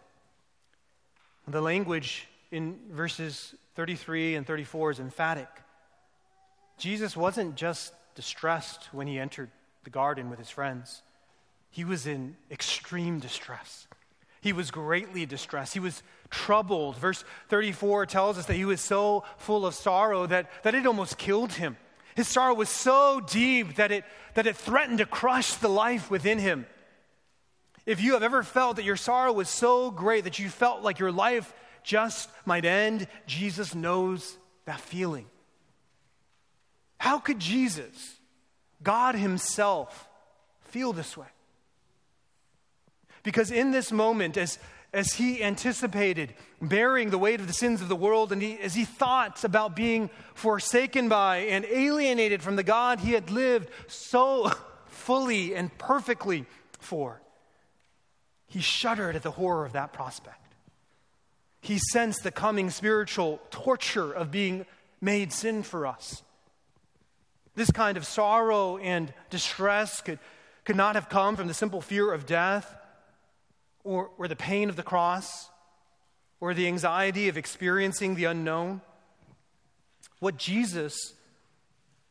[1.47, 5.49] The language in verses 33 and 34 is emphatic.
[6.77, 9.49] Jesus wasn't just distressed when he entered
[9.83, 11.01] the garden with his friends,
[11.69, 13.87] he was in extreme distress.
[14.41, 15.73] He was greatly distressed.
[15.73, 16.97] He was troubled.
[16.97, 21.17] Verse 34 tells us that he was so full of sorrow that, that it almost
[21.17, 21.77] killed him.
[22.15, 26.39] His sorrow was so deep that it, that it threatened to crush the life within
[26.39, 26.65] him.
[27.85, 30.99] If you have ever felt that your sorrow was so great that you felt like
[30.99, 31.53] your life
[31.87, 35.25] just might end, Jesus knows that feeling.
[36.99, 38.17] How could Jesus,
[38.83, 40.09] God Himself,
[40.65, 41.27] feel this way?
[43.23, 44.59] Because in this moment, as,
[44.93, 48.75] as he anticipated bearing the weight of the sins of the world, and he, as
[48.75, 54.51] he thought about being forsaken by and alienated from the God he had lived so
[54.87, 56.45] fully and perfectly
[56.79, 57.21] for,
[58.47, 60.46] he shuddered at the horror of that prospect.
[61.67, 64.65] He sensed the coming spiritual torture of being
[65.01, 66.23] made sin for us.
[67.55, 70.19] This kind of sorrow and distress could,
[70.63, 72.73] could not have come from the simple fear of death
[73.83, 75.49] or, or the pain of the cross
[76.39, 78.79] or the anxiety of experiencing the unknown.
[80.19, 81.15] What Jesus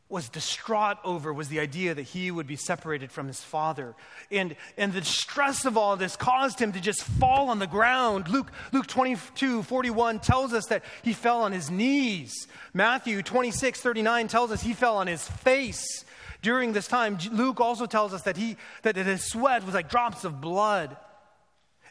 [0.09, 3.93] was distraught over was the idea that he would be separated from his father.
[4.31, 8.29] And, and the stress of all this caused him to just fall on the ground.
[8.29, 12.47] Luke, Luke 22 41 tells us that he fell on his knees.
[12.73, 16.05] Matthew 26 39 tells us he fell on his face
[16.41, 17.17] during this time.
[17.31, 20.95] Luke also tells us that, he, that his sweat was like drops of blood.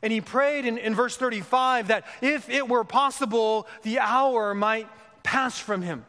[0.02, 4.88] And he prayed in, in verse 35 that if it were possible, the hour might
[5.22, 6.06] pass from him.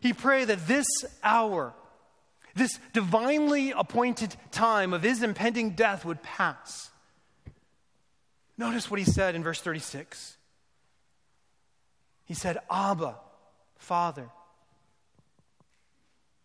[0.00, 0.86] He prayed that this
[1.22, 1.74] hour,
[2.54, 6.90] this divinely appointed time of his impending death would pass.
[8.58, 10.36] Notice what he said in verse 36.
[12.24, 13.16] He said, Abba,
[13.76, 14.28] Father.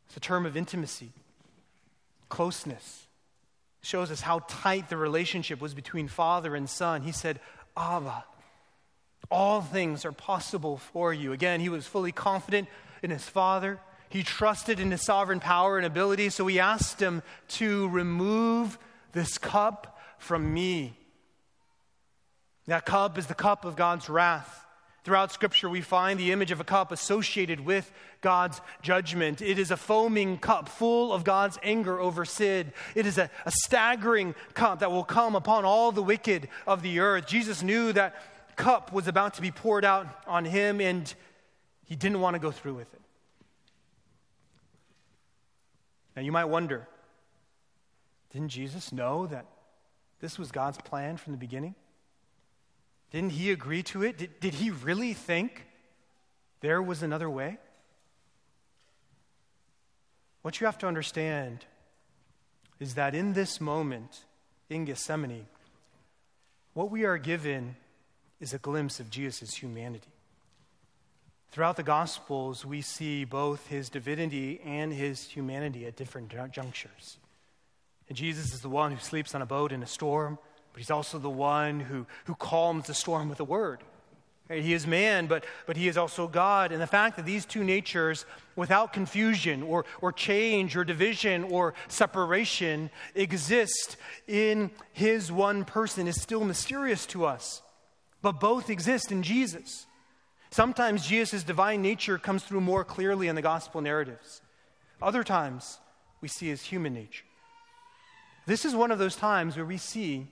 [0.07, 1.11] It's a term of intimacy,
[2.27, 3.07] closeness.
[3.81, 7.01] It shows us how tight the relationship was between father and son.
[7.01, 7.39] He said,
[7.77, 8.25] Abba,
[9.31, 11.31] all things are possible for you.
[11.31, 12.67] Again, he was fully confident
[13.01, 13.79] in his father.
[14.09, 18.77] He trusted in his sovereign power and ability, so he asked him to remove
[19.13, 20.97] this cup from me.
[22.67, 24.65] That cup is the cup of God's wrath.
[25.03, 29.41] Throughout Scripture, we find the image of a cup associated with God's judgment.
[29.41, 32.71] It is a foaming cup full of God's anger over sin.
[32.93, 36.99] It is a, a staggering cup that will come upon all the wicked of the
[36.99, 37.25] earth.
[37.25, 38.15] Jesus knew that
[38.55, 41.11] cup was about to be poured out on him, and
[41.91, 43.01] he didn't want to go through with it.
[46.15, 46.87] Now, you might wonder
[48.31, 49.45] didn't Jesus know that
[50.21, 51.75] this was God's plan from the beginning?
[53.11, 54.17] Didn't he agree to it?
[54.17, 55.65] Did, did he really think
[56.61, 57.57] there was another way?
[60.43, 61.65] What you have to understand
[62.79, 64.23] is that in this moment
[64.69, 65.45] in Gethsemane,
[66.73, 67.75] what we are given
[68.39, 70.07] is a glimpse of Jesus' humanity.
[71.51, 77.17] Throughout the Gospels, we see both his divinity and his humanity at different junctures.
[78.07, 80.37] And Jesus is the one who sleeps on a boat in a storm.
[80.73, 83.79] But he's also the one who, who calms the storm with a word.
[84.49, 86.73] He is man, but, but he is also God.
[86.73, 91.73] And the fact that these two natures, without confusion or, or change or division or
[91.87, 93.95] separation, exist
[94.27, 97.61] in his one person is still mysterious to us.
[98.21, 99.85] But both exist in Jesus.
[100.51, 104.41] Sometimes Jesus' divine nature comes through more clearly in the gospel narratives.
[105.01, 105.79] Other times,
[106.19, 107.23] we see his human nature.
[108.45, 110.27] This is one of those times where we see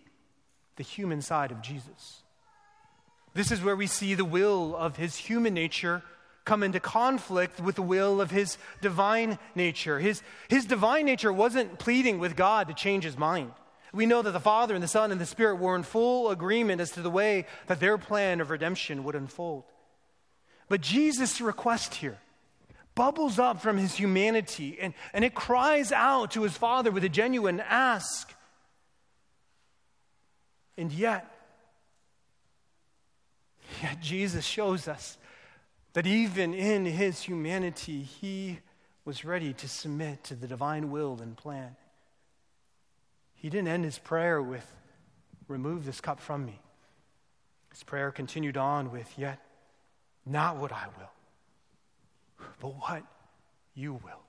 [0.76, 2.22] the human side of Jesus.
[3.34, 6.04] This is where we see the will of his human nature
[6.44, 10.00] come into conflict with the will of his divine nature.
[10.00, 13.52] His, his divine nature wasn't pleading with God to change his mind.
[13.94, 16.82] We know that the Father and the Son and the Spirit were in full agreement
[16.82, 19.64] as to the way that their plan of redemption would unfold.
[20.70, 22.18] But Jesus' request here
[22.96, 27.10] bubbles up from his humanity and, and it cries out to his Father with a
[27.10, 28.34] genuine ask
[30.80, 31.30] and yet,
[33.84, 35.18] yet Jesus shows us
[35.92, 38.60] that even in his humanity, he
[39.04, 41.76] was ready to submit to the divine will and plan.
[43.36, 44.66] He didn't end his prayer with,
[45.50, 46.62] Remove this cup from me.
[47.72, 49.42] His prayer continued on with, Yet
[50.30, 53.04] not what I will, but what
[53.74, 54.22] you will.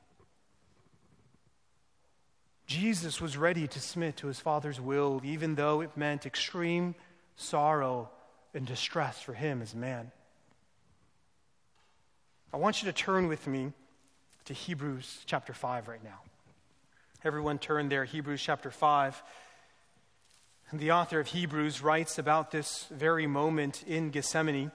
[2.66, 6.94] Jesus was ready to submit to his Father's will, even though it meant extreme
[7.36, 8.08] sorrow
[8.54, 10.10] and distress for him as man.
[12.52, 13.72] I want you to turn with me
[14.44, 16.20] to Hebrews chapter 5 right now.
[17.24, 19.22] Everyone turn there, Hebrews chapter 5.
[20.70, 24.70] And the author of Hebrews writes about this very moment in Gethsemane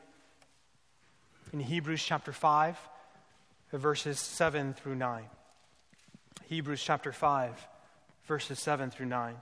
[1.53, 2.77] in Hebrews chapter 5,
[3.71, 5.23] verses 7 through 9.
[6.47, 7.67] Hebrews chapter 5
[8.25, 9.35] verses 7 through 9.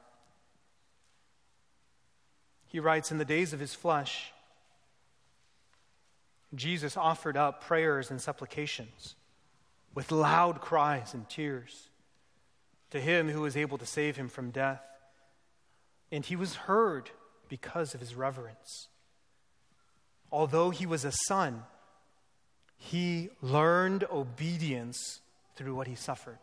[2.68, 4.32] He writes In the days of his flesh,
[6.54, 9.16] Jesus offered up prayers and supplications
[9.96, 11.90] with loud cries and tears
[12.92, 14.84] to him who was able to save him from death.
[16.12, 17.10] And he was heard
[17.50, 18.88] because of his reverence.
[20.32, 21.64] Although he was a son,
[22.84, 25.22] he learned obedience
[25.56, 26.40] through what he suffered.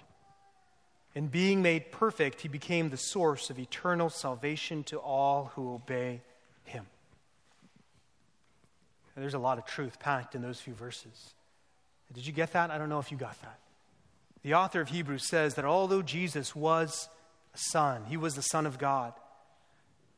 [1.15, 6.23] And being made perfect, he became the source of eternal salvation to all who obey
[6.65, 6.87] him.
[9.15, 11.35] And there's a lot of truth packed in those few verses.
[12.15, 12.71] Did you get that?
[12.71, 13.59] I don't know if you got that.
[14.43, 17.11] The author of Hebrews says that although Jesus was
[17.55, 19.13] a son, he was the Son of God,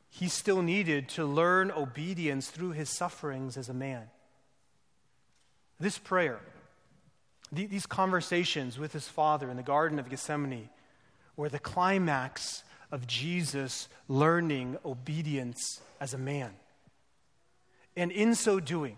[0.09, 4.05] he still needed to learn obedience through his sufferings as a man.
[5.83, 6.39] This prayer,
[7.51, 10.69] these conversations with his father in the Garden of Gethsemane,
[11.37, 12.63] were the climax
[12.93, 16.53] of Jesus learning obedience as a man.
[17.97, 18.97] And in so doing,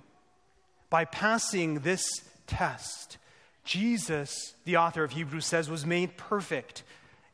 [0.90, 2.04] by passing this
[2.46, 3.16] test,
[3.64, 6.82] Jesus, the author of Hebrews says, was made perfect,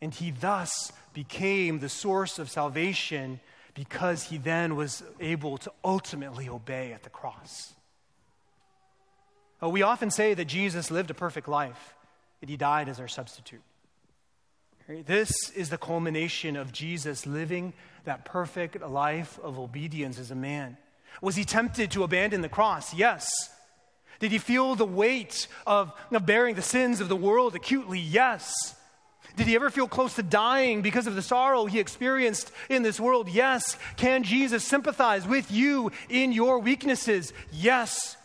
[0.01, 3.40] and he thus became the source of salvation
[3.74, 7.74] because he then was able to ultimately obey at the cross.
[9.62, 11.94] We often say that Jesus lived a perfect life,
[12.40, 13.62] that he died as our substitute.
[15.06, 20.76] This is the culmination of Jesus living that perfect life of obedience as a man.
[21.20, 22.94] Was he tempted to abandon the cross?
[22.94, 23.30] Yes.
[24.18, 28.00] Did he feel the weight of, of bearing the sins of the world acutely?
[28.00, 28.74] Yes.
[29.36, 32.98] Did he ever feel close to dying because of the sorrow he experienced in this
[32.98, 33.28] world?
[33.28, 33.78] Yes.
[33.96, 37.32] Can Jesus sympathize with you in your weaknesses?
[37.52, 38.16] Yes.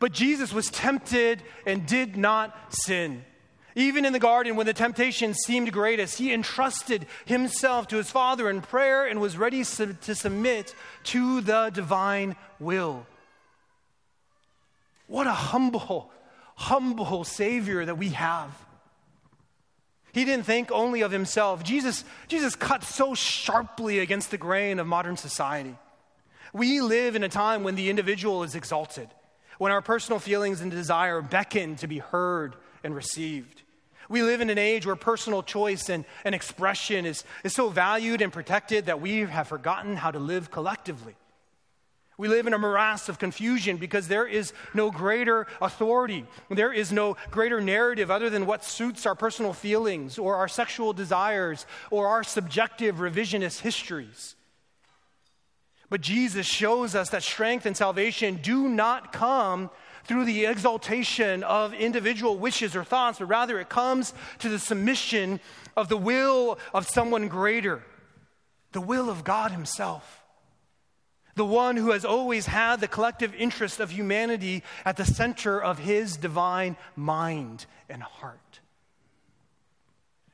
[0.00, 3.24] But Jesus was tempted and did not sin.
[3.76, 8.50] Even in the garden, when the temptation seemed greatest, he entrusted himself to his Father
[8.50, 10.74] in prayer and was ready to submit
[11.04, 13.06] to the divine will.
[15.06, 16.10] What a humble,
[16.56, 18.50] humble Savior that we have.
[20.12, 21.62] He didn't think only of himself.
[21.62, 25.76] Jesus, Jesus cut so sharply against the grain of modern society.
[26.52, 29.08] We live in a time when the individual is exalted,
[29.60, 33.60] when our personal feelings and desire beckon to be heard and received.
[34.08, 38.22] We live in an age where personal choice and, and expression is, is so valued
[38.22, 41.14] and protected that we have forgotten how to live collectively.
[42.16, 46.24] We live in a morass of confusion because there is no greater authority.
[46.48, 50.94] There is no greater narrative other than what suits our personal feelings or our sexual
[50.94, 54.36] desires or our subjective revisionist histories.
[55.90, 59.70] But Jesus shows us that strength and salvation do not come
[60.04, 65.40] through the exaltation of individual wishes or thoughts, but rather it comes to the submission
[65.76, 67.82] of the will of someone greater,
[68.72, 70.24] the will of God Himself.
[71.34, 75.78] The one who has always had the collective interest of humanity at the center of
[75.78, 78.59] his divine mind and heart.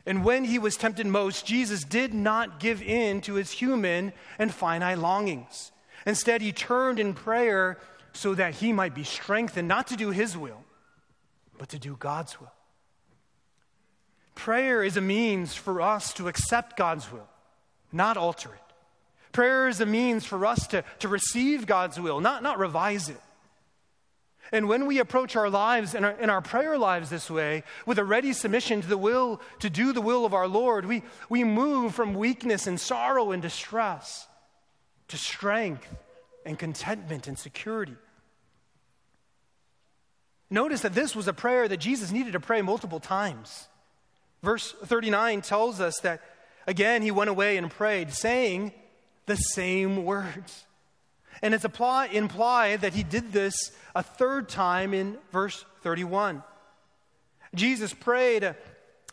[0.06, 4.54] And when he was tempted most, Jesus did not give in to his human and
[4.54, 5.72] finite longings.
[6.06, 7.78] Instead, he turned in prayer
[8.12, 10.64] so that he might be strengthened, not to do his will,
[11.58, 12.52] but to do God's will.
[14.36, 17.28] Prayer is a means for us to accept God's will,
[17.92, 18.60] not alter it.
[19.32, 23.20] Prayer is a means for us to, to receive God's will, not, not revise it.
[24.52, 27.98] And when we approach our lives and our, in our prayer lives this way, with
[27.98, 31.44] a ready submission to the will, to do the will of our Lord, we, we
[31.44, 34.28] move from weakness and sorrow and distress
[35.08, 35.88] to strength
[36.44, 37.96] and contentment and security.
[40.48, 43.66] Notice that this was a prayer that Jesus needed to pray multiple times.
[44.42, 46.20] Verse 39 tells us that,
[46.66, 48.72] again, he went away and prayed, saying
[49.26, 50.66] the same words.
[51.42, 53.54] And it's apply, implied that he did this
[53.94, 56.42] a third time in verse 31.
[57.54, 58.54] Jesus prayed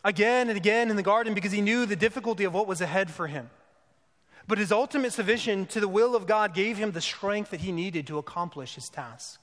[0.04, 3.10] again and again in the garden because he knew the difficulty of what was ahead
[3.10, 3.50] for him.
[4.46, 7.72] But his ultimate submission to the will of God gave him the strength that he
[7.72, 9.40] needed to accomplish his task.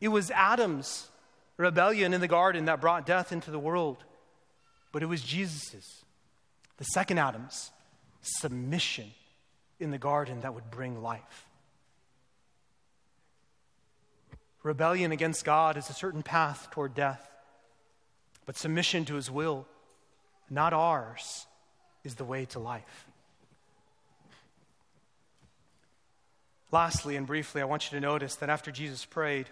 [0.00, 1.08] It was Adam's
[1.56, 4.04] rebellion in the garden that brought death into the world,
[4.90, 6.04] but it was Jesus's,
[6.78, 7.70] the second Adam's
[8.22, 9.12] submission
[9.84, 11.46] in the garden that would bring life.
[14.64, 17.30] Rebellion against God is a certain path toward death,
[18.46, 19.66] but submission to his will,
[20.50, 21.46] not ours,
[22.02, 23.06] is the way to life.
[26.72, 29.48] Lastly and briefly, I want you to notice that after Jesus prayed,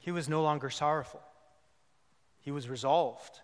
[0.00, 1.22] he was no longer sorrowful.
[2.40, 3.40] He was resolved.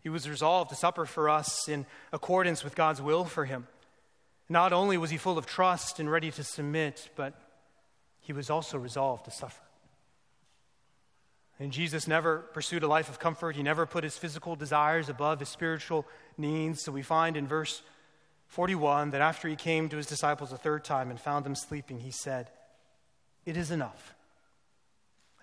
[0.00, 3.66] He was resolved to suffer for us in accordance with God's will for him.
[4.48, 7.34] Not only was he full of trust and ready to submit, but
[8.20, 9.62] he was also resolved to suffer.
[11.58, 13.56] And Jesus never pursued a life of comfort.
[13.56, 16.82] He never put his physical desires above his spiritual needs.
[16.82, 17.82] So we find in verse
[18.48, 22.00] 41 that after he came to his disciples a third time and found them sleeping,
[22.00, 22.50] he said,
[23.46, 24.14] It is enough.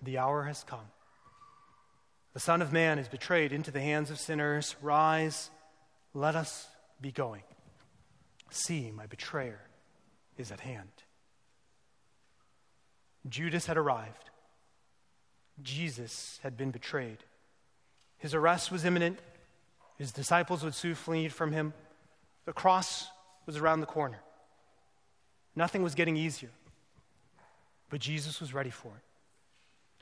[0.02, 0.92] The hour has come.
[2.34, 4.76] The Son of Man is betrayed into the hands of sinners.
[4.82, 5.50] Rise,
[6.14, 6.68] let us
[7.02, 7.44] be going.
[8.54, 9.60] See, my betrayer
[10.38, 10.92] is at hand.
[13.28, 14.30] Judas had arrived.
[15.64, 17.18] Jesus had been betrayed.
[18.20, 19.18] His arrest was imminent.
[19.98, 21.74] His disciples would soon flee from him.
[22.46, 23.08] The cross
[23.48, 24.20] was around the corner.
[25.56, 26.52] Nothing was getting easier.
[27.90, 29.04] But Jesus was ready for it.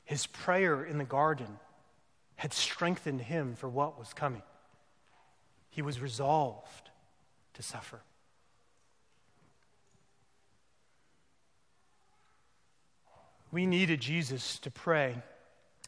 [0.04, 1.58] His prayer in the garden
[2.36, 4.42] had strengthened him for what was coming.
[5.70, 6.90] He was resolved
[7.54, 8.02] to suffer.
[13.52, 15.22] We needed Jesus to pray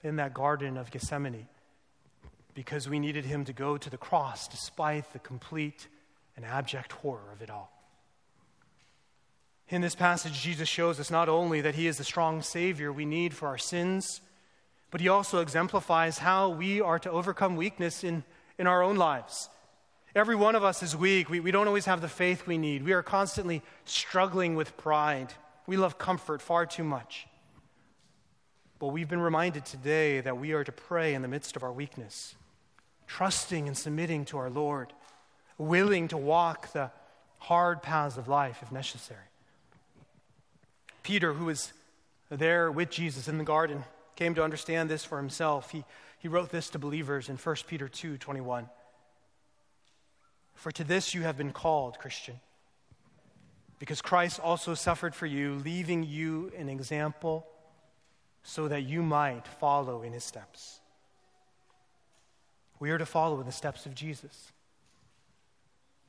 [0.03, 1.49] in that Garden of Gethsemane
[2.53, 5.89] because we needed him to go to the cross despite the complete
[6.37, 7.73] and abject horror of it all.
[9.71, 13.07] In this passage, Jesus shows us not only that he is the strong Savior we
[13.07, 14.21] need for our sins,
[14.91, 18.25] but he also exemplifies how we are to overcome weakness in,
[18.59, 19.49] in our own lives.
[20.15, 21.31] Every one of us is weak.
[21.31, 22.85] We, we don't always have the faith we need.
[22.85, 25.33] We are constantly struggling with pride.
[25.67, 27.27] We love comfort far too much.
[28.85, 31.73] But we've been reminded today that we are to pray in the midst of our
[31.73, 32.35] weakness,
[33.07, 34.93] trusting and submitting to our Lord,
[35.57, 36.91] willing to walk the
[37.39, 39.25] hard paths of life if necessary.
[41.03, 41.73] Peter, who was
[42.29, 43.85] there with Jesus in the garden,
[44.17, 45.71] came to understand this for himself.
[45.71, 45.83] He,
[46.19, 48.69] he wrote this to believers in 1 Peter 2 21.
[50.57, 52.39] For to this you have been called, Christian,
[53.79, 57.47] because Christ also suffered for you, leaving you an example
[58.45, 60.81] so that you might follow in his steps.
[62.79, 64.53] We are to follow in the steps of Jesus.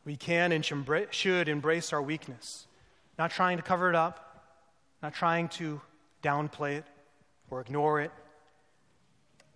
[0.03, 2.67] We can and should embrace our weakness,
[3.17, 4.45] not trying to cover it up,
[5.01, 5.81] not trying to
[6.21, 6.85] downplay it
[7.49, 8.11] or ignore it,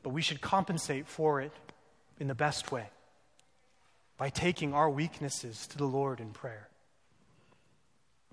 [0.01, 1.51] but we should compensate for it
[2.19, 2.89] in the best way
[4.17, 6.69] by taking our weaknesses to the Lord in prayer.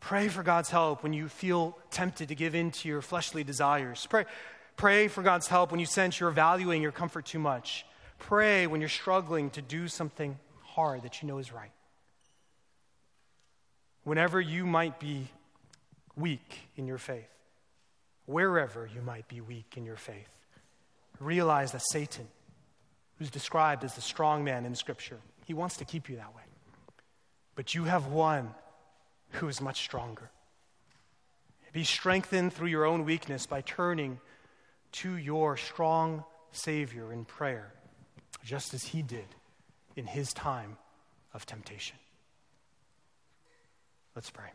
[0.01, 4.07] Pray for God's help when you feel tempted to give in to your fleshly desires.
[4.09, 4.25] Pray,
[4.77, 7.87] pray for God's help when you sense you're valuing your comfort too much.
[8.19, 11.73] Pray when you're struggling to do something hard that you know is right.
[14.05, 15.29] Whenever you might be
[16.15, 17.29] weak in your faith,
[18.27, 20.29] wherever you might be weak in your faith,
[21.19, 22.29] realize that Satan,
[23.19, 26.43] who's described as the strong man in Scripture, he wants to keep you that way.
[27.55, 28.55] But you have one
[29.31, 30.31] who is much stronger.
[31.73, 34.19] Be strengthened through your own weakness by turning
[34.93, 37.75] to your strong Savior in prayer,
[38.43, 39.27] just as he did
[39.95, 40.79] in his time
[41.35, 41.99] of temptation.
[44.15, 44.49] Let's pray.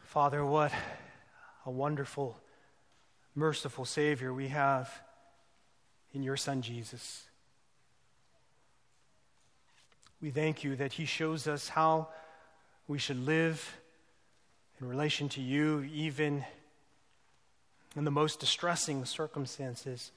[0.00, 0.72] Father, what
[1.66, 2.36] a wonderful,
[3.38, 4.90] merciful Savior we have
[6.12, 7.24] in your Son, Jesus.
[10.20, 12.08] We thank you that He shows us how
[12.88, 13.78] we should live
[14.80, 16.44] in relation to you, even
[17.96, 20.10] in the most distressing circumstances.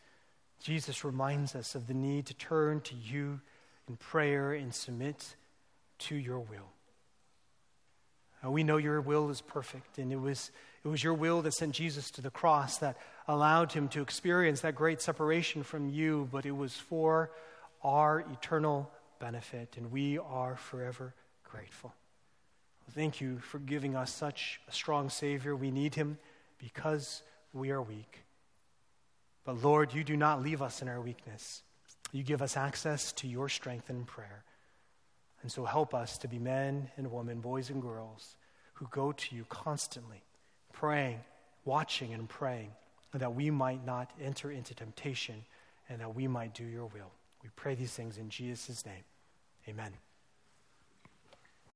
[0.64, 3.40] Jesus reminds us of the need to turn to you
[3.88, 5.36] in prayer and submit
[6.00, 6.70] to your will.
[8.44, 10.50] We know your will is perfect, and it was,
[10.84, 14.62] it was your will that sent Jesus to the cross that allowed him to experience
[14.62, 17.32] that great separation from you, but it was for
[17.84, 21.14] our eternal benefit, and we are forever
[21.44, 21.94] grateful.
[22.92, 25.56] Thank you for giving us such a strong Savior.
[25.56, 26.18] We need him
[26.58, 27.22] because
[27.54, 28.24] we are weak.
[29.46, 31.64] But Lord, you do not leave us in our weakness.
[32.12, 34.44] You give us access to your strength in prayer.
[35.42, 38.36] And so help us to be men and women, boys and girls,
[38.74, 40.24] who go to you constantly,
[40.82, 41.20] praying,
[41.64, 42.72] watching, and praying,
[43.14, 45.36] that we might not enter into temptation
[45.90, 47.12] and that we might do your will.
[47.44, 49.04] We pray these things in Jesus' name.
[49.70, 49.92] Amen.